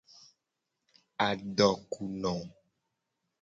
Adokuno. 1.27 2.33